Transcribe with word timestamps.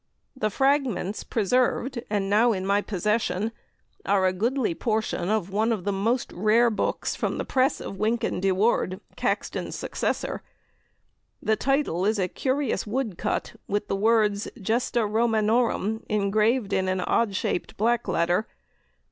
The 0.35 0.49
fragments 0.49 1.23
preserved, 1.23 2.01
and 2.09 2.27
now 2.27 2.53
in 2.53 2.65
my 2.65 2.81
possession, 2.81 3.51
are 4.03 4.25
a 4.25 4.33
goodly 4.33 4.73
portion 4.73 5.29
of 5.29 5.51
one 5.51 5.71
of 5.71 5.83
the 5.83 5.91
most 5.91 6.33
rare 6.33 6.71
books 6.71 7.15
from 7.15 7.37
the 7.37 7.45
press 7.45 7.79
of 7.79 7.97
Wynkyn 7.97 8.39
de 8.41 8.51
Worde, 8.51 8.99
Caxton's 9.15 9.75
successor. 9.75 10.41
The 11.39 11.55
title 11.55 12.03
is 12.03 12.17
a 12.17 12.27
curious 12.27 12.87
woodcut 12.87 13.53
with 13.67 13.89
the 13.89 13.95
words 13.95 14.49
"Gesta 14.59 15.05
Romanorum" 15.05 16.03
engraved 16.09 16.73
in 16.73 16.87
an 16.87 17.01
odd 17.01 17.35
shaped 17.35 17.77
black 17.77 18.07
letter. 18.07 18.47